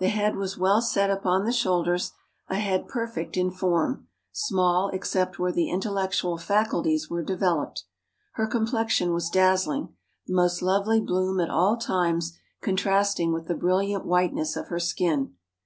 The 0.00 0.10
head 0.10 0.36
was 0.36 0.58
well 0.58 0.82
set 0.82 1.08
upon 1.10 1.46
the 1.46 1.50
shoulders; 1.50 2.12
a 2.50 2.56
head 2.56 2.86
perfect 2.86 3.38
in 3.38 3.50
form, 3.50 4.06
small 4.30 4.90
except 4.90 5.38
where 5.38 5.50
the 5.50 5.70
intellectual 5.70 6.36
faculties 6.36 7.08
were 7.08 7.22
developed. 7.22 7.84
Her 8.34 8.46
complexion 8.46 9.14
was 9.14 9.30
dazzling, 9.30 9.94
the 10.26 10.34
most 10.34 10.60
lovely 10.60 11.00
bloom 11.00 11.40
at 11.40 11.48
all 11.48 11.78
times 11.78 12.36
contrasting 12.60 13.32
with 13.32 13.46
the 13.46 13.54
brilliant 13.54 14.04
whiteness 14.04 14.56
of 14.56 14.68
her 14.68 14.78
skin. 14.78 15.36